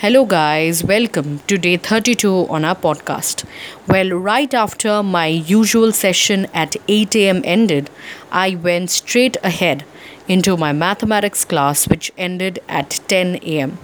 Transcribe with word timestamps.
Hello, 0.00 0.24
guys, 0.24 0.84
welcome 0.84 1.40
to 1.48 1.58
day 1.58 1.76
32 1.76 2.46
on 2.48 2.64
our 2.64 2.76
podcast. 2.76 3.44
Well, 3.88 4.10
right 4.10 4.54
after 4.54 5.02
my 5.02 5.26
usual 5.26 5.90
session 5.90 6.46
at 6.54 6.76
8 6.86 7.16
am 7.16 7.40
ended, 7.44 7.90
I 8.30 8.54
went 8.54 8.92
straight 8.92 9.36
ahead 9.42 9.84
into 10.28 10.56
my 10.56 10.72
mathematics 10.72 11.44
class, 11.44 11.88
which 11.88 12.12
ended 12.16 12.60
at 12.68 13.00
10 13.08 13.34
am. 13.38 13.78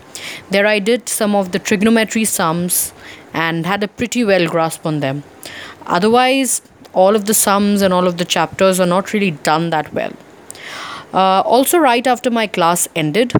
There, 0.50 0.68
I 0.68 0.78
did 0.78 1.08
some 1.08 1.34
of 1.34 1.50
the 1.50 1.58
trigonometry 1.58 2.24
sums 2.24 2.92
and 3.32 3.66
had 3.66 3.82
a 3.82 3.88
pretty 3.88 4.22
well 4.22 4.46
grasp 4.46 4.86
on 4.86 5.00
them. 5.00 5.24
Otherwise, 5.84 6.62
all 6.92 7.16
of 7.16 7.24
the 7.24 7.34
sums 7.34 7.82
and 7.82 7.92
all 7.92 8.06
of 8.06 8.18
the 8.18 8.24
chapters 8.24 8.78
are 8.78 8.86
not 8.86 9.12
really 9.12 9.32
done 9.32 9.70
that 9.70 9.92
well. 9.92 10.12
Uh, 11.12 11.40
also, 11.40 11.76
right 11.76 12.06
after 12.06 12.30
my 12.30 12.46
class 12.46 12.86
ended, 12.94 13.32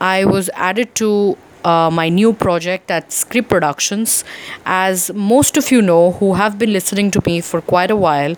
I 0.00 0.24
was 0.24 0.48
added 0.54 0.94
to 0.94 1.36
uh, 1.64 1.90
my 1.90 2.08
new 2.08 2.32
project 2.32 2.90
at 2.90 3.10
Script 3.12 3.48
Productions. 3.48 4.24
As 4.66 5.12
most 5.14 5.56
of 5.56 5.70
you 5.70 5.80
know, 5.82 6.12
who 6.12 6.34
have 6.34 6.58
been 6.58 6.72
listening 6.72 7.10
to 7.12 7.22
me 7.26 7.40
for 7.40 7.60
quite 7.60 7.90
a 7.90 7.96
while, 7.96 8.34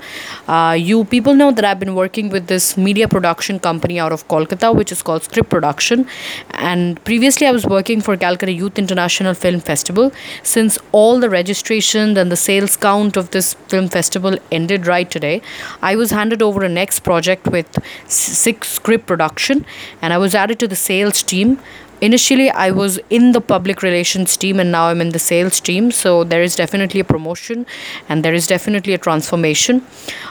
uh, 0.49 0.77
you 0.79 1.05
people 1.05 1.35
know 1.35 1.51
that 1.51 1.65
I've 1.65 1.80
been 1.80 1.95
working 1.95 2.29
with 2.29 2.47
this 2.47 2.77
media 2.77 3.09
production 3.09 3.59
company 3.59 3.99
out 3.99 4.12
of 4.12 4.27
Kolkata, 4.29 4.75
which 4.75 4.93
is 4.93 5.02
called 5.02 5.23
Script 5.25 5.51
Production. 5.51 6.07
And 6.51 7.02
previously, 7.05 7.47
I 7.47 7.51
was 7.51 7.66
working 7.66 8.01
for 8.01 8.16
Calcutta 8.16 8.52
Youth 8.52 8.79
International 8.79 9.35
Film 9.35 9.61
Festival. 9.61 10.13
Since 10.43 10.79
all 10.93 11.21
the 11.21 11.30
registration 11.30 12.16
and 12.16 12.30
the 12.30 12.37
sales 12.37 12.77
count 12.77 13.16
of 13.16 13.30
this 13.30 13.55
film 13.69 13.88
festival 13.88 14.38
ended 14.52 14.87
right 14.87 15.11
today, 15.11 15.43
I 15.83 15.97
was 15.97 16.11
handed 16.11 16.43
over 16.43 16.63
a 16.63 16.69
next 16.69 17.01
project 17.01 17.47
with 17.49 17.79
six 18.07 18.69
script 18.69 19.07
production, 19.07 19.66
and 20.01 20.13
I 20.13 20.19
was 20.19 20.35
added 20.35 20.59
to 20.61 20.69
the 20.69 20.77
sales 20.77 21.23
team 21.23 21.59
initially 22.01 22.51
i 22.51 22.71
was 22.71 22.99
in 23.11 23.33
the 23.33 23.41
public 23.41 23.83
relations 23.83 24.37
team 24.37 24.61
and 24.61 24.71
now 24.71 24.87
i'm 24.89 25.01
in 25.01 25.11
the 25.11 25.19
sales 25.19 25.61
team 25.61 25.91
so 25.91 26.25
there 26.25 26.43
is 26.43 26.57
definitely 26.57 27.01
a 27.01 27.05
promotion 27.05 27.66
and 28.09 28.25
there 28.25 28.35
is 28.35 28.47
definitely 28.47 28.95
a 28.95 28.99
transformation 28.99 29.83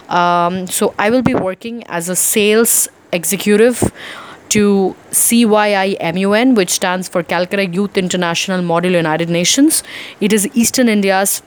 um, 0.09 0.67
so 0.67 0.94
i 0.99 1.09
will 1.09 1.22
be 1.22 1.33
working 1.33 1.83
as 1.88 2.09
a 2.09 2.16
sales 2.16 2.88
executive 3.11 3.91
to 4.49 4.95
CYIMUN, 5.11 6.55
which 6.55 6.69
stands 6.69 7.09
for 7.09 7.23
Calcutta 7.23 7.66
Youth 7.66 7.97
International 7.97 8.61
Model 8.61 8.91
United 8.91 9.27
Nations. 9.27 9.83
It 10.22 10.31
is 10.31 10.47
Eastern 10.53 10.88
India's 10.88 11.41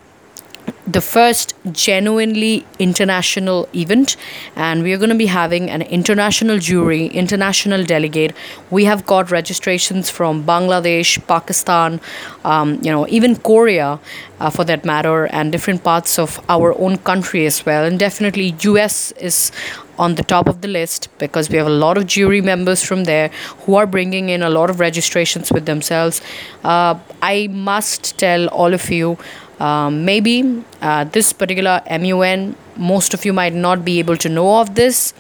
the 0.87 1.01
first 1.01 1.55
genuinely 1.73 2.65
international 2.79 3.69
event 3.75 4.17
and 4.57 4.83
we 4.83 4.93
are 4.93 4.99
going 4.99 5.11
to 5.11 5.17
be 5.17 5.27
having 5.27 5.71
an 5.71 5.83
international 5.83 6.59
jury 6.59 7.07
international 7.07 7.85
delegate. 7.85 8.35
We 8.71 8.85
have 8.85 9.07
got 9.07 9.31
registrations 9.31 10.11
from 10.11 10.45
bangladesh 10.45 11.27
pakistan 11.27 12.01
um, 12.45 12.75
you 12.83 12.91
know 12.91 13.07
even 13.09 13.37
korea 13.37 14.01
uh, 14.41 14.51
for 14.51 14.65
that 14.65 14.85
matter 14.85 15.27
and 15.27 15.53
different 15.53 15.83
parts 15.85 16.19
of 16.19 16.41
our 16.49 16.77
own 16.79 16.97
country 16.99 17.47
as 17.47 17.65
well. 17.67 17.85
And 17.85 17.99
definitely 17.99 18.55
us 18.63 19.13
is 19.13 19.53
on 19.99 20.15
the 20.15 20.23
top 20.23 20.49
of 20.49 20.61
the 20.61 20.69
list 20.69 21.09
because 21.19 21.51
we 21.51 21.57
have 21.57 21.67
a 21.67 21.79
lot 21.85 21.99
of 21.99 22.07
jury 22.07 22.41
members 22.41 22.83
from 22.85 23.05
there 23.05 23.29
who 23.65 23.75
are 23.75 23.87
bringing 23.87 24.29
in 24.29 24.43
a 24.43 24.51
lot 24.51 24.71
of 24.71 24.79
registrations 24.81 25.51
with 25.51 25.67
themselves. 25.67 26.21
Uh, 26.63 26.95
i 27.23 27.49
must 27.51 28.17
tell 28.19 28.47
all 28.49 28.73
of 28.75 28.91
you 28.91 29.19
um, 29.61 30.05
maybe 30.05 30.65
uh, 30.81 31.05
this 31.05 31.33
particular 31.33 31.83
MUN, 31.91 32.57
most 32.77 33.15
of 33.15 33.25
you 33.25 33.33
might 33.33 33.55
not 33.55 33.85
be 33.85 33.99
able 33.99 34.17
to 34.19 34.29
know 34.29 34.61
of 34.61 34.75
this. 34.75 35.15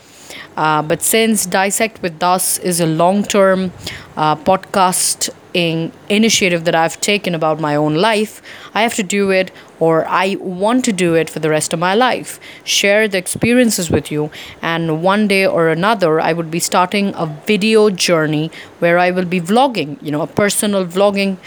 Uh, 0.57 0.83
but 0.83 1.03
since 1.03 1.47
Dissect 1.47 2.03
with 2.03 2.19
Das 2.19 2.59
is 2.59 2.81
a 2.81 2.87
long 2.87 3.23
term 3.23 3.73
uh, 4.17 4.37
podcasting 4.37 5.93
initiative 6.09 6.65
that 6.65 6.75
I've 6.75 7.01
taken 7.01 7.35
about 7.35 7.61
my 7.61 7.75
own 7.77 7.95
life, 7.95 8.43
I 8.75 8.83
have 8.83 8.95
to 8.95 9.03
do 9.03 9.31
it 9.31 9.51
or 9.81 10.07
I 10.09 10.37
want 10.37 10.85
to 10.87 10.93
do 10.93 11.15
it 11.15 11.31
for 11.31 11.39
the 11.39 11.49
rest 11.49 11.73
of 11.73 11.79
my 11.79 11.95
life. 11.95 12.41
Share 12.65 13.07
the 13.07 13.19
experiences 13.19 13.91
with 13.91 14.11
you, 14.11 14.31
and 14.61 15.03
one 15.03 15.29
day 15.29 15.47
or 15.47 15.69
another, 15.69 16.21
I 16.21 16.33
would 16.33 16.51
be 16.51 16.59
starting 16.59 17.15
a 17.15 17.27
video 17.27 17.89
journey 17.89 18.51
where 18.81 18.99
I 18.99 19.13
will 19.13 19.25
be 19.25 19.41
vlogging, 19.41 20.03
you 20.03 20.11
know, 20.11 20.23
a 20.23 20.27
personal 20.27 20.85
vlogging 20.85 21.39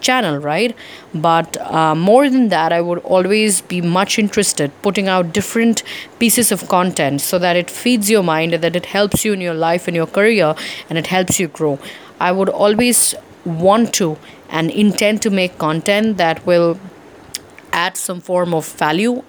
channel 0.00 0.38
right? 0.38 0.74
But 1.14 1.56
uh, 1.60 1.94
more 1.94 2.28
than 2.30 2.48
that 2.48 2.72
i 2.72 2.80
would 2.80 2.98
always 3.00 3.60
be 3.60 3.80
much 3.80 4.18
interested 4.18 4.70
putting 4.82 5.08
out 5.08 5.32
different 5.32 5.82
pieces 6.18 6.52
of 6.52 6.68
content 6.68 7.20
so 7.20 7.38
that 7.38 7.56
it 7.56 7.70
feeds 7.70 8.10
your 8.10 8.22
mind 8.22 8.54
and 8.54 8.62
that 8.64 8.76
it 8.76 8.86
helps 8.86 9.24
you 9.24 9.32
in 9.32 9.40
your 9.40 9.54
life 9.54 9.88
and 9.88 9.96
your 9.96 10.06
career 10.06 10.54
and 10.88 10.98
it 10.98 11.06
helps 11.06 11.40
you 11.40 11.48
grow. 11.48 11.78
I 12.20 12.32
would 12.32 12.48
always 12.48 13.14
want 13.44 13.94
to 13.94 14.18
and 14.48 14.70
intend 14.70 15.22
to 15.22 15.30
make 15.30 15.58
content 15.58 16.16
that 16.18 16.44
will 16.46 16.78
add 17.72 17.96
some 17.96 18.20
form 18.20 18.52
of 18.52 18.66
value 18.66 19.22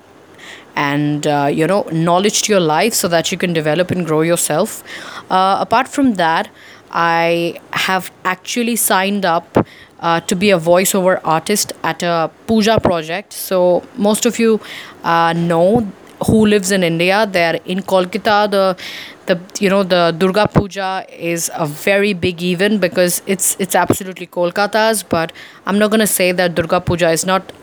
and 0.76 1.28
uh, 1.28 1.50
you 1.52 1.68
know 1.68 1.84
knowledge 1.92 2.42
to 2.44 2.52
your 2.54 2.62
life 2.62 2.94
so 2.94 3.08
that 3.08 3.32
you 3.32 3.38
can 3.38 3.54
develop 3.54 3.92
and 3.92 4.06
grow 4.06 4.22
yourself. 4.22 4.84
Uh, 5.30 5.58
apart 5.60 5.88
from 5.88 6.16
that 6.16 6.50
i 6.92 7.58
have 7.72 8.12
actually 8.26 8.76
signed 8.76 9.26
up 9.26 9.66
uh, 10.02 10.20
to 10.22 10.36
be 10.36 10.52
a 10.52 10.60
voiceover 10.60 11.20
artist 11.24 11.74
at 11.84 12.04
a 12.04 12.30
puja 12.48 12.80
project. 12.80 13.34
So 13.34 13.84
most 13.96 14.26
of 14.26 14.40
you 14.40 14.60
uh, 15.04 15.34
know 15.34 15.88
who 16.28 16.46
lives 16.46 16.72
in 16.72 16.84
india. 16.84 17.28
They're 17.32 17.60
in 17.66 17.82
kolkata. 17.82 18.50
The 18.52 18.78
the 19.28 19.40
you 19.60 19.70
know 19.70 19.84
the 19.84 20.14
durga 20.18 20.48
puja 20.48 21.06
is 21.32 21.50
a 21.56 21.66
very 21.66 22.14
big 22.14 22.44
event 22.44 22.82
because 22.82 23.22
it's 23.26 23.56
it's 23.60 23.76
absolutely 23.76 24.28
kolkata's 24.28 25.04
but 25.04 25.32
i'm 25.66 25.80
not 25.80 25.92
to 26.06 26.08
say 26.08 26.32
that 26.32 26.56
durga 26.56 26.82
puja 26.82 27.10
is 27.12 27.26
not 27.26 27.54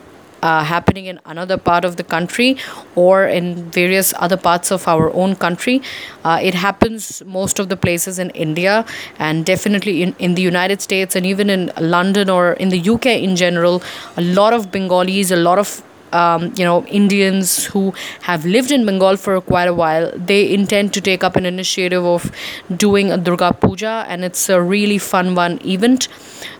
uh, 0.42 0.64
happening 0.64 1.06
in 1.06 1.20
another 1.26 1.56
part 1.56 1.84
of 1.84 1.96
the 1.96 2.04
country 2.04 2.56
or 2.94 3.26
in 3.26 3.70
various 3.70 4.12
other 4.18 4.36
parts 4.36 4.70
of 4.70 4.86
our 4.88 5.12
own 5.12 5.34
country. 5.36 5.82
Uh, 6.24 6.38
it 6.42 6.54
happens 6.54 7.22
most 7.26 7.58
of 7.58 7.68
the 7.68 7.76
places 7.76 8.18
in 8.18 8.30
India 8.30 8.84
and 9.18 9.44
definitely 9.44 10.02
in, 10.02 10.14
in 10.18 10.34
the 10.34 10.42
United 10.42 10.80
States 10.80 11.16
and 11.16 11.26
even 11.26 11.50
in 11.50 11.72
London 11.80 12.30
or 12.30 12.52
in 12.54 12.68
the 12.68 12.90
UK 12.90 13.06
in 13.06 13.36
general. 13.36 13.82
A 14.16 14.22
lot 14.22 14.52
of 14.52 14.70
Bengalis, 14.70 15.30
a 15.30 15.36
lot 15.36 15.58
of 15.58 15.82
um, 16.12 16.52
you 16.56 16.64
know 16.64 16.84
Indians 16.86 17.64
who 17.66 17.92
have 18.22 18.44
lived 18.44 18.70
in 18.70 18.86
Bengal 18.86 19.16
for 19.16 19.40
quite 19.40 19.68
a 19.68 19.74
while, 19.74 20.10
they 20.14 20.52
intend 20.52 20.92
to 20.94 21.00
take 21.00 21.22
up 21.24 21.36
an 21.36 21.46
initiative 21.46 22.04
of 22.04 22.30
doing 22.74 23.10
a 23.10 23.16
Durga 23.18 23.52
Puja, 23.52 24.06
and 24.08 24.24
it's 24.24 24.48
a 24.48 24.60
really 24.60 24.98
fun 24.98 25.34
one 25.34 25.60
event. 25.66 26.08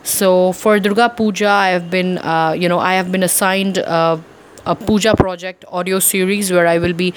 So 0.03 0.53
for 0.53 0.79
Durga 0.79 1.09
Puja, 1.09 1.47
I 1.49 1.69
have 1.69 1.89
been 1.89 2.17
uh, 2.19 2.51
you 2.57 2.69
know 2.69 2.79
I 2.79 2.93
have 2.95 3.11
been 3.11 3.23
assigned. 3.23 3.77
Uh, 3.79 4.17
a 4.65 4.75
puja 4.75 5.15
project 5.15 5.63
audio 5.69 5.99
series 5.99 6.51
where 6.51 6.67
i 6.67 6.77
will 6.77 6.91
be 6.91 7.13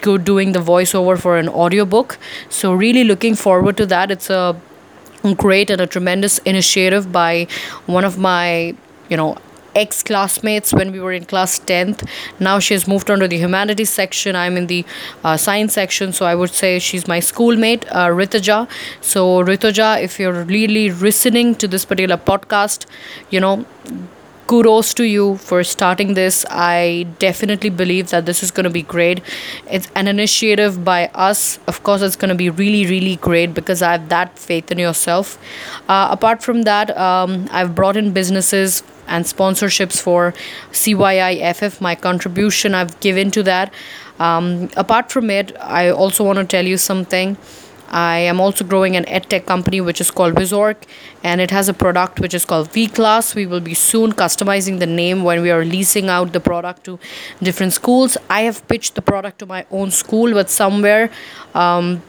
go 0.00 0.16
doing 0.16 0.52
the 0.52 0.60
voiceover 0.60 1.18
for 1.20 1.36
an 1.36 1.48
audiobook 1.48 2.16
so 2.48 2.72
really 2.72 3.02
looking 3.02 3.34
forward 3.34 3.76
to 3.76 3.84
that 3.84 4.12
it's 4.12 4.30
a 4.30 4.56
great 5.36 5.70
and 5.70 5.80
a 5.80 5.86
tremendous 5.88 6.38
initiative 6.52 7.10
by 7.10 7.46
one 7.86 8.04
of 8.04 8.16
my 8.16 8.74
you 9.08 9.16
know 9.16 9.36
ex 9.74 10.02
classmates 10.02 10.72
when 10.72 10.92
we 10.92 11.00
were 11.00 11.12
in 11.12 11.24
class 11.24 11.58
10th. 11.58 12.08
Now 12.40 12.58
she 12.58 12.74
has 12.74 12.86
moved 12.86 13.10
on 13.10 13.20
to 13.20 13.28
the 13.28 13.38
humanities 13.38 13.90
section. 13.90 14.36
I'm 14.36 14.56
in 14.56 14.66
the 14.66 14.84
uh, 15.22 15.36
science 15.36 15.72
section, 15.74 16.12
so 16.12 16.26
I 16.26 16.34
would 16.34 16.50
say 16.50 16.78
she's 16.78 17.06
my 17.08 17.20
schoolmate, 17.20 17.84
uh, 17.90 18.08
Ritaja. 18.08 18.68
So, 19.00 19.42
Ritaja, 19.42 20.02
if 20.02 20.18
you're 20.18 20.44
really 20.44 20.90
listening 20.90 21.54
to 21.56 21.68
this 21.68 21.84
particular 21.84 22.16
podcast, 22.16 22.86
you 23.30 23.40
know, 23.40 23.64
kudos 24.46 24.92
to 24.94 25.04
you 25.04 25.36
for 25.38 25.64
starting 25.64 26.14
this. 26.14 26.44
I 26.50 27.06
definitely 27.18 27.70
believe 27.70 28.10
that 28.10 28.26
this 28.26 28.42
is 28.42 28.50
going 28.50 28.64
to 28.64 28.70
be 28.70 28.82
great. 28.82 29.22
It's 29.70 29.88
an 29.94 30.06
initiative 30.08 30.84
by 30.84 31.06
us. 31.14 31.58
Of 31.66 31.82
course, 31.82 32.02
it's 32.02 32.16
going 32.16 32.28
to 32.28 32.34
be 32.34 32.50
really, 32.50 32.86
really 32.86 33.16
great 33.16 33.54
because 33.54 33.82
I 33.82 33.92
have 33.92 34.08
that 34.10 34.38
faith 34.38 34.70
in 34.70 34.78
yourself. 34.78 35.38
Uh, 35.88 36.08
apart 36.10 36.42
from 36.42 36.62
that, 36.62 36.96
um, 36.96 37.48
I've 37.50 37.74
brought 37.74 37.96
in 37.96 38.12
businesses 38.12 38.82
and 39.06 39.24
sponsorships 39.24 40.00
for 40.00 40.32
CYIFF, 40.72 41.80
my 41.80 41.94
contribution 41.94 42.74
I've 42.74 42.98
given 43.00 43.30
to 43.32 43.42
that. 43.44 43.72
Um, 44.18 44.70
apart 44.76 45.10
from 45.10 45.30
it, 45.30 45.56
I 45.60 45.90
also 45.90 46.24
want 46.24 46.38
to 46.38 46.44
tell 46.44 46.64
you 46.64 46.76
something. 46.76 47.36
I 47.88 48.18
am 48.18 48.40
also 48.40 48.64
growing 48.64 48.96
an 48.96 49.04
edtech 49.04 49.46
company 49.46 49.80
which 49.80 50.00
is 50.00 50.10
called 50.10 50.34
Vizork 50.34 50.82
and 51.22 51.40
it 51.40 51.50
has 51.52 51.68
a 51.68 51.74
product 51.74 52.18
which 52.18 52.34
is 52.34 52.44
called 52.44 52.72
V 52.72 52.88
Class. 52.88 53.34
We 53.34 53.46
will 53.46 53.60
be 53.60 53.74
soon 53.74 54.12
customizing 54.12 54.80
the 54.80 54.86
name 54.86 55.22
when 55.22 55.42
we 55.42 55.50
are 55.50 55.64
leasing 55.64 56.08
out 56.08 56.32
the 56.32 56.40
product 56.40 56.84
to 56.84 56.98
different 57.40 57.72
schools. 57.72 58.16
I 58.28 58.42
have 58.42 58.66
pitched 58.66 58.96
the 58.96 59.02
product 59.02 59.38
to 59.40 59.46
my 59.46 59.64
own 59.70 59.92
school, 59.92 60.32
but 60.32 60.50
somewhere 60.50 61.10
um, 61.54 62.02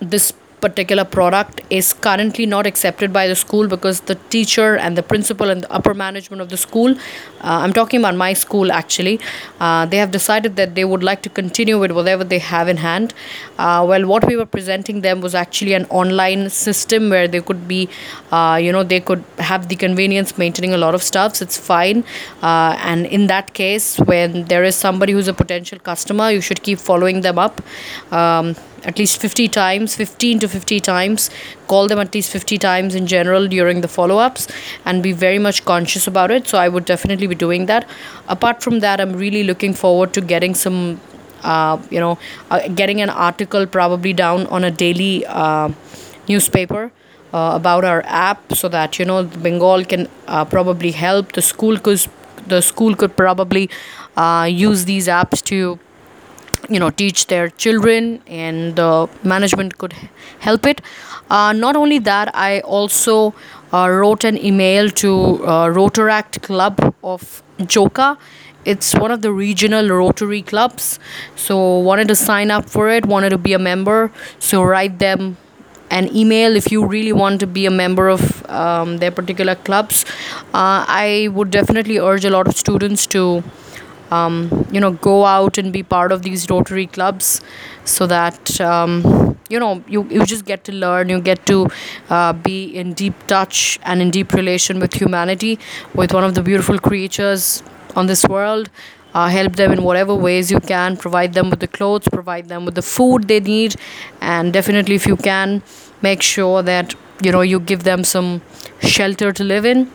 this 0.00 0.34
particular 0.60 1.04
product 1.04 1.60
is 1.70 1.92
currently 1.92 2.46
not 2.46 2.66
accepted 2.66 3.12
by 3.12 3.26
the 3.26 3.36
school 3.36 3.68
because 3.68 4.00
the 4.12 4.16
teacher 4.36 4.76
and 4.76 4.96
the 4.96 5.02
principal 5.02 5.50
and 5.50 5.62
the 5.62 5.72
upper 5.72 5.94
management 5.94 6.40
of 6.42 6.48
the 6.48 6.56
school 6.56 6.90
uh, 6.90 7.58
i'm 7.62 7.72
talking 7.72 8.00
about 8.00 8.14
my 8.14 8.32
school 8.32 8.72
actually 8.72 9.18
uh, 9.60 9.86
they 9.86 9.96
have 9.96 10.10
decided 10.10 10.56
that 10.56 10.74
they 10.74 10.84
would 10.84 11.02
like 11.02 11.22
to 11.22 11.28
continue 11.28 11.78
with 11.78 11.92
whatever 11.92 12.24
they 12.24 12.38
have 12.38 12.68
in 12.68 12.76
hand. 12.76 13.14
Uh, 13.58 13.84
well 13.88 14.06
what 14.06 14.26
we 14.26 14.36
were 14.36 14.46
presenting 14.46 15.00
them 15.00 15.20
was 15.20 15.34
actually 15.34 15.74
an 15.74 15.84
online 15.86 16.48
system 16.50 17.10
where 17.10 17.28
they 17.28 17.40
could 17.40 17.66
be 17.66 17.88
uh, 18.32 18.58
you 18.60 18.72
know 18.72 18.82
they 18.82 19.00
could 19.00 19.24
have 19.38 19.68
the 19.68 19.76
convenience 19.76 20.36
maintaining 20.38 20.74
a 20.74 20.78
lot 20.78 20.94
of 20.94 21.02
stuffs 21.02 21.42
it's 21.42 21.58
fine. 21.58 22.04
Uh, 22.42 22.76
and 22.92 23.06
in 23.06 23.26
that 23.26 23.52
case 23.54 23.96
when 24.12 24.44
there 24.44 24.64
is 24.64 24.74
somebody 24.76 25.12
who's 25.12 25.28
a 25.28 25.34
potential 25.34 25.78
customer 25.78 26.30
you 26.30 26.40
should 26.40 26.62
keep 26.62 26.78
following 26.78 27.20
them 27.22 27.38
up 27.38 27.60
um, 28.12 28.54
at 28.84 28.98
least 28.98 29.20
50 29.20 29.48
times 29.48 29.96
15 29.96 30.40
to 30.40 30.47
50 30.48 30.80
times 30.80 31.30
call 31.66 31.88
them 31.88 31.98
at 31.98 32.14
least 32.14 32.30
50 32.32 32.58
times 32.58 32.94
in 32.94 33.06
general 33.06 33.46
during 33.48 33.80
the 33.82 33.88
follow-ups 33.88 34.48
and 34.84 35.02
be 35.02 35.12
very 35.12 35.38
much 35.38 35.64
conscious 35.64 36.06
about 36.06 36.30
it. 36.30 36.48
So 36.48 36.58
i 36.58 36.68
would 36.68 36.84
definitely 36.84 37.26
be 37.26 37.34
doing 37.34 37.66
that. 37.66 37.88
Apart 38.28 38.62
from 38.62 38.80
that 38.80 39.00
i'm 39.00 39.12
really 39.12 39.44
looking 39.44 39.74
forward 39.74 40.12
to 40.14 40.20
getting 40.20 40.54
some 40.54 41.00
uh, 41.42 41.80
you 41.90 42.00
know 42.00 42.18
uh, 42.50 42.66
getting 42.68 43.00
an 43.00 43.10
article 43.10 43.66
probably 43.66 44.12
down 44.12 44.46
on 44.46 44.64
a 44.64 44.70
daily 44.70 45.24
uh, 45.26 45.70
newspaper 46.28 46.90
uh, 47.32 47.52
about 47.54 47.84
our 47.84 48.02
app 48.06 48.54
so 48.54 48.68
that 48.68 48.98
you 48.98 49.04
know 49.04 49.24
bengal 49.24 49.84
can 49.84 50.08
uh, 50.26 50.44
probably 50.44 50.90
help. 50.90 51.32
The 51.32 51.42
school 51.42 51.76
because 51.76 52.08
the 52.46 52.60
school 52.60 52.94
could 52.94 53.16
probably 53.16 53.68
uh, 54.16 54.48
use 54.50 54.84
these 54.84 55.08
apps 55.08 55.42
to 55.44 55.78
you 56.68 56.78
know 56.78 56.90
teach 56.90 57.26
their 57.26 57.48
children 57.50 58.22
and 58.26 58.76
the 58.76 59.08
management 59.22 59.78
could 59.78 59.94
help 60.40 60.66
it. 60.66 60.80
Uh, 61.30 61.52
not 61.52 61.76
only 61.76 61.98
that 61.98 62.30
i 62.34 62.60
also 62.60 63.34
uh, 63.72 63.88
wrote 63.88 64.24
an 64.24 64.38
email 64.38 64.88
to 64.88 65.44
uh, 65.44 65.66
rotaract 65.66 66.42
club 66.42 66.94
of 67.02 67.42
joka. 67.66 68.16
It's 68.64 68.94
one 68.94 69.10
of 69.10 69.22
the 69.22 69.32
regional 69.32 69.88
rotary 69.88 70.42
clubs. 70.42 70.98
So 71.36 71.78
wanted 71.78 72.08
to 72.08 72.16
sign 72.16 72.50
up 72.50 72.68
for 72.68 72.88
it 72.90 73.06
wanted 73.06 73.30
to 73.30 73.38
be 73.38 73.52
a 73.52 73.58
member. 73.58 74.10
So 74.38 74.62
write 74.62 74.98
them 74.98 75.36
an 75.90 76.14
email 76.14 76.54
if 76.56 76.70
you 76.70 76.84
really 76.84 77.12
want 77.12 77.40
to 77.40 77.46
be 77.46 77.64
a 77.66 77.70
member 77.70 78.08
of 78.08 78.44
um, 78.50 78.98
their 78.98 79.10
particular 79.10 79.54
clubs. 79.54 80.04
Uh, 80.52 80.84
i 80.88 81.28
would 81.32 81.50
definitely 81.50 81.98
urge 81.98 82.24
a 82.24 82.30
lot 82.30 82.46
of 82.46 82.56
students 82.56 83.06
to 83.06 83.42
um, 84.10 84.66
you 84.70 84.80
know 84.80 84.92
go 84.92 85.24
out 85.24 85.58
and 85.58 85.72
be 85.72 85.82
part 85.82 86.12
of 86.12 86.22
these 86.22 86.48
rotary 86.50 86.86
clubs 86.86 87.40
so 87.84 88.06
that 88.06 88.60
um, 88.60 89.36
you 89.48 89.58
know 89.58 89.82
you, 89.88 90.04
you 90.10 90.24
just 90.24 90.44
get 90.44 90.64
to 90.64 90.72
learn 90.72 91.08
you 91.08 91.20
get 91.20 91.44
to 91.46 91.68
uh, 92.10 92.32
be 92.32 92.64
in 92.64 92.92
deep 92.92 93.14
touch 93.26 93.78
and 93.82 94.00
in 94.02 94.10
deep 94.10 94.32
relation 94.32 94.78
with 94.80 94.94
humanity 94.94 95.58
with 95.94 96.12
one 96.12 96.24
of 96.24 96.34
the 96.34 96.42
beautiful 96.42 96.78
creatures 96.78 97.62
on 97.96 98.06
this 98.06 98.24
world. 98.26 98.70
Uh, 99.14 99.26
help 99.28 99.56
them 99.56 99.72
in 99.72 99.82
whatever 99.82 100.14
ways 100.14 100.50
you 100.50 100.60
can 100.60 100.94
provide 100.94 101.32
them 101.32 101.48
with 101.48 101.60
the 101.60 101.66
clothes 101.66 102.06
provide 102.12 102.46
them 102.48 102.66
with 102.66 102.74
the 102.74 102.82
food 102.82 103.26
they 103.26 103.40
need 103.40 103.74
and 104.20 104.52
definitely 104.52 104.94
if 104.94 105.06
you 105.06 105.16
can 105.16 105.62
make 106.02 106.20
sure 106.20 106.62
that 106.62 106.94
you 107.22 107.32
know 107.32 107.40
you 107.40 107.58
give 107.58 107.84
them 107.84 108.04
some 108.04 108.42
shelter 108.82 109.32
to 109.32 109.42
live 109.42 109.64
in 109.64 109.90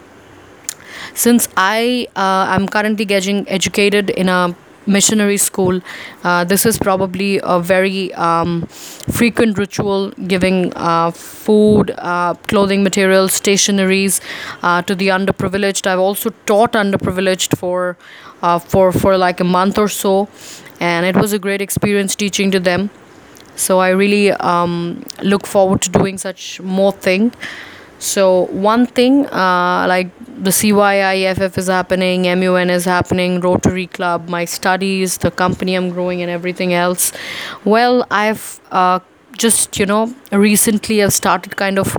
since 1.13 1.47
I 1.57 2.07
uh, 2.15 2.47
am 2.49 2.67
currently 2.67 3.05
getting 3.05 3.47
educated 3.49 4.09
in 4.09 4.29
a 4.29 4.55
missionary 4.85 5.37
school, 5.37 5.79
uh, 6.23 6.43
this 6.43 6.65
is 6.65 6.77
probably 6.77 7.39
a 7.43 7.59
very 7.59 8.13
um, 8.15 8.63
frequent 8.67 9.57
ritual 9.57 10.11
giving 10.27 10.73
uh, 10.75 11.11
food, 11.11 11.93
uh, 11.97 12.33
clothing 12.47 12.83
materials, 12.83 13.39
stationaries 13.39 14.21
uh, 14.61 14.81
to 14.81 14.95
the 14.95 15.07
underprivileged. 15.09 15.87
I've 15.87 15.99
also 15.99 16.31
taught 16.45 16.73
underprivileged 16.73 17.57
for 17.57 17.97
uh, 18.41 18.59
for 18.59 18.91
for 18.91 19.17
like 19.17 19.39
a 19.39 19.45
month 19.45 19.77
or 19.77 19.87
so, 19.87 20.27
and 20.79 21.05
it 21.05 21.15
was 21.15 21.33
a 21.33 21.39
great 21.39 21.61
experience 21.61 22.15
teaching 22.15 22.51
to 22.51 22.59
them. 22.59 22.89
So 23.55 23.79
I 23.79 23.89
really 23.89 24.31
um, 24.31 25.05
look 25.21 25.45
forward 25.45 25.81
to 25.83 25.89
doing 25.89 26.17
such 26.17 26.59
more 26.59 26.91
thing. 26.91 27.31
So 28.03 28.47
one 28.47 28.85
thing 28.85 29.27
uh, 29.27 29.85
like 29.87 30.09
the 30.43 30.49
CYIFF 30.49 31.57
is 31.57 31.67
happening, 31.67 32.23
MUN 32.23 32.69
is 32.69 32.83
happening, 32.83 33.39
Rotary 33.39 33.87
Club, 33.87 34.27
my 34.27 34.43
studies, 34.43 35.17
the 35.19 35.31
company 35.31 35.75
I'm 35.75 35.89
growing, 35.89 36.21
and 36.21 36.29
everything 36.29 36.73
else. 36.73 37.13
Well, 37.63 38.05
I've 38.11 38.59
uh, 38.71 38.99
just 39.37 39.79
you 39.79 39.85
know 39.85 40.13
recently 40.31 41.01
I've 41.01 41.13
started 41.13 41.55
kind 41.55 41.79
of 41.79 41.95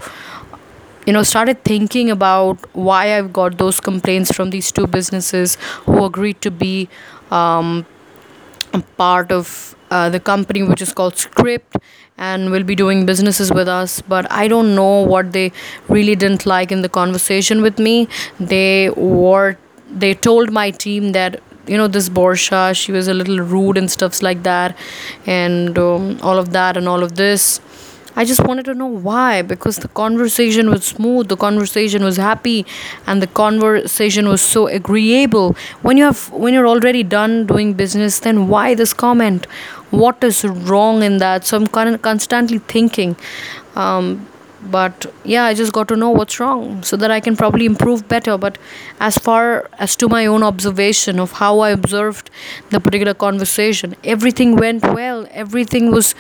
you 1.07 1.15
know 1.15 1.23
started 1.23 1.65
thinking 1.65 2.11
about 2.11 2.59
why 2.75 3.17
I've 3.17 3.33
got 3.33 3.57
those 3.57 3.81
complaints 3.81 4.31
from 4.31 4.51
these 4.51 4.71
two 4.71 4.87
businesses 4.87 5.57
who 5.87 6.05
agreed 6.05 6.43
to 6.43 6.51
be 6.51 6.91
um, 7.31 7.87
part 8.99 9.33
of 9.33 9.74
uh, 9.97 10.09
the 10.11 10.21
company 10.21 10.63
which 10.63 10.83
is 10.83 10.93
called 10.93 11.17
Script 11.17 11.77
and 12.19 12.51
will 12.51 12.65
be 12.65 12.75
doing 12.75 13.07
businesses 13.07 13.53
with 13.53 13.69
us. 13.69 14.01
But 14.15 14.31
I 14.31 14.49
don't 14.49 14.75
know 14.75 15.03
what 15.15 15.33
they 15.33 15.53
really 15.89 16.17
didn't 16.17 16.47
like 16.47 16.73
in 16.73 16.83
the 16.83 16.89
conversation 17.01 17.63
with 17.63 17.79
me. 17.79 18.09
They 18.41 18.91
were 18.91 19.57
they 20.05 20.15
told 20.15 20.51
my 20.53 20.71
team 20.71 21.13
that 21.13 21.41
you 21.67 21.77
know 21.81 21.89
this 21.89 22.09
Borsha 22.09 22.63
she 22.79 22.93
was 22.93 23.09
a 23.09 23.15
little 23.15 23.39
rude 23.53 23.79
and 23.79 23.91
stuffs 23.91 24.23
like 24.23 24.43
that 24.43 24.77
and 25.27 25.79
um, 25.79 26.19
all 26.23 26.39
of 26.39 26.51
that 26.57 26.77
and 26.77 26.89
all 26.89 27.03
of 27.03 27.15
this 27.21 27.61
I 28.17 28.25
just 28.25 28.45
wanted 28.47 28.65
to 28.67 28.75
know 28.75 28.87
why 28.87 29.43
because 29.43 29.79
the 29.79 29.89
conversation 29.89 30.71
was 30.71 30.85
smooth, 30.85 31.29
the 31.29 31.37
conversation 31.37 32.05
was 32.05 32.17
happy, 32.17 32.65
and 33.07 33.21
the 33.21 33.27
conversation 33.27 34.29
was 34.29 34.41
so 34.41 34.67
agreeable. 34.67 35.57
When 35.83 35.97
you 35.97 36.05
have 36.05 36.31
when 36.33 36.55
you're 36.55 36.69
already 36.69 37.03
done 37.03 37.47
doing 37.47 37.73
business, 37.75 38.21
then 38.21 38.49
why 38.49 38.75
this 38.75 38.93
comment? 38.93 39.47
What 39.91 40.23
is 40.23 40.45
wrong 40.45 41.03
in 41.03 41.19
that? 41.19 41.45
So 41.45 41.57
I'm 41.57 41.67
con- 41.67 41.99
constantly 41.99 42.59
thinking. 42.59 43.17
Um, 43.75 44.27
but 44.71 45.07
yeah 45.25 45.45
i 45.45 45.55
just 45.55 45.73
got 45.73 45.89
to 45.89 45.97
know 45.97 46.11
what's 46.11 46.41
wrong 46.41 46.83
so 46.83 46.97
that 46.97 47.11
i 47.11 47.21
can 47.21 47.37
probably 47.37 47.67
improve 47.67 48.07
better 48.09 48.39
but 48.39 48.57
as 49.01 49.19
far 49.19 49.69
as 49.79 49.95
to 49.97 50.09
my 50.09 50.25
own 50.25 50.43
observation 50.43 51.21
of 51.21 51.33
how 51.33 51.59
i 51.61 51.71
observed 51.71 52.31
the 52.71 52.81
particular 52.81 53.15
conversation 53.15 53.95
everything 54.05 54.57
went 54.57 54.83
well 54.95 55.27
everything 55.33 55.91
was 55.91 56.15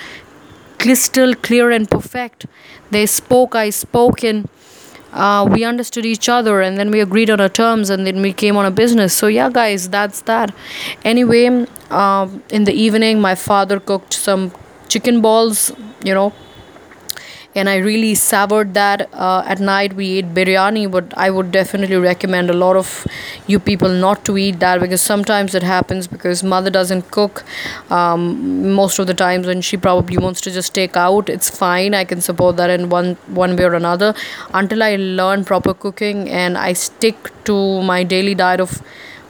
crystal 0.78 1.34
clear 1.34 1.70
and 1.70 1.90
perfect. 1.90 2.46
They 2.90 3.06
spoke, 3.06 3.54
I 3.54 3.70
spoke, 3.70 4.22
and 4.22 4.48
uh, 5.12 5.48
we 5.50 5.64
understood 5.64 6.04
each 6.04 6.28
other, 6.28 6.60
and 6.60 6.76
then 6.76 6.90
we 6.90 7.00
agreed 7.00 7.30
on 7.30 7.40
our 7.40 7.48
terms, 7.48 7.90
and 7.90 8.06
then 8.06 8.20
we 8.20 8.32
came 8.32 8.56
on 8.56 8.66
a 8.66 8.70
business. 8.70 9.14
So, 9.14 9.26
yeah, 9.26 9.50
guys, 9.50 9.88
that's 9.88 10.22
that. 10.22 10.54
Anyway, 11.04 11.66
uh, 11.90 12.28
in 12.50 12.64
the 12.64 12.72
evening, 12.72 13.20
my 13.20 13.34
father 13.34 13.80
cooked 13.80 14.12
some 14.14 14.52
chicken 14.88 15.20
balls, 15.20 15.72
you 16.04 16.14
know, 16.14 16.32
and 17.54 17.68
I 17.68 17.76
really 17.76 18.14
savored 18.14 18.74
that. 18.74 19.08
Uh, 19.12 19.42
at 19.46 19.60
night, 19.60 19.94
we 19.94 20.18
ate 20.18 20.34
biryani, 20.34 20.90
but 20.90 21.12
I 21.16 21.30
would 21.30 21.50
definitely 21.52 21.96
recommend 21.96 22.50
a 22.50 22.52
lot 22.52 22.76
of 22.76 23.06
you 23.46 23.58
people 23.58 23.88
not 23.88 24.24
to 24.24 24.36
eat 24.36 24.58
that 24.60 24.80
because 24.80 25.00
sometimes 25.02 25.54
it 25.54 25.62
happens 25.62 26.06
because 26.06 26.42
mother 26.42 26.70
doesn't 26.70 27.10
cook. 27.10 27.44
Um, 27.90 28.72
most 28.72 28.98
of 28.98 29.06
the 29.06 29.14
times, 29.14 29.46
when 29.46 29.60
she 29.60 29.76
probably 29.76 30.18
wants 30.18 30.40
to 30.42 30.50
just 30.50 30.74
take 30.74 30.96
out, 30.96 31.28
it's 31.28 31.48
fine. 31.48 31.94
I 31.94 32.04
can 32.04 32.20
support 32.20 32.56
that 32.56 32.70
in 32.70 32.88
one 32.88 33.16
one 33.28 33.56
way 33.56 33.64
or 33.64 33.74
another. 33.74 34.14
Until 34.52 34.82
I 34.82 34.96
learn 34.96 35.44
proper 35.44 35.74
cooking 35.74 36.28
and 36.28 36.58
I 36.58 36.72
stick 36.72 37.30
to 37.44 37.82
my 37.82 38.02
daily 38.04 38.34
diet 38.34 38.60
of 38.60 38.82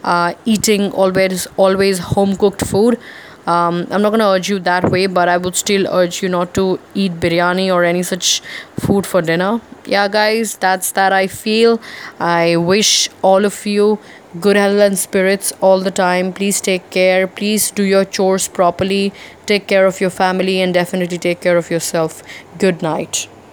uh, 0.03 0.35
eating 0.45 0.91
always 0.93 1.47
always 1.57 1.99
home 2.15 2.37
cooked 2.37 2.65
food 2.65 2.99
um, 3.47 3.87
i'm 3.91 4.03
not 4.03 4.11
going 4.11 4.21
to 4.21 4.27
urge 4.27 4.49
you 4.49 4.59
that 4.59 4.91
way 4.91 5.07
but 5.07 5.29
i 5.29 5.37
would 5.37 5.57
still 5.57 5.87
urge 5.89 6.23
you 6.23 6.29
not 6.29 6.55
to 6.55 6.79
eat 6.95 7.13
biryani 7.25 7.73
or 7.73 7.85
any 7.85 8.03
such 8.03 8.41
food 8.79 9.07
for 9.07 9.23
dinner. 9.23 9.61
Yeah 9.87 10.09
guys 10.09 10.57
that's 10.57 10.93
that 10.93 11.13
i 11.13 11.27
feel. 11.27 11.81
I 12.19 12.57
wish 12.57 13.09
all 13.23 13.45
of 13.45 13.67
you 13.67 13.99
good 14.41 14.57
health 14.57 14.81
and 14.81 14.99
spirits 14.99 15.53
all 15.61 15.81
the 15.81 15.91
time. 15.91 16.33
Please 16.33 16.61
take 16.61 16.89
care. 16.91 17.27
Please 17.27 17.71
do 17.71 17.83
your 17.85 18.05
chores 18.05 18.49
properly. 18.49 19.13
Take 19.47 19.69
care 19.69 19.87
of 19.87 20.01
your 20.01 20.11
family 20.11 20.61
and 20.61 20.75
definitely 20.75 21.19
take 21.19 21.41
care 21.41 21.57
of 21.57 21.71
yourself. 21.71 22.23
Good 22.59 22.83
night 22.83 23.29